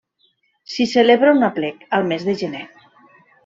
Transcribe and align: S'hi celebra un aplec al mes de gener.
S'hi 0.75 0.87
celebra 0.93 1.35
un 1.39 1.47
aplec 1.49 1.87
al 1.99 2.11
mes 2.13 2.29
de 2.31 2.39
gener. 2.43 2.67